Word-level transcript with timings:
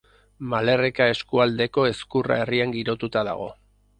Malerreka 0.53 1.05
eskualdeko 1.15 1.85
Ezkurra 1.91 2.39
herrian 2.45 2.75
girotuta 2.79 3.23
dago. 3.31 3.49